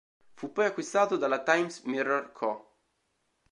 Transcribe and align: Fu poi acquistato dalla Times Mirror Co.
Fu 0.33 0.51
poi 0.51 0.65
acquistato 0.65 1.15
dalla 1.15 1.43
Times 1.43 1.81
Mirror 1.81 2.31
Co. 2.31 2.77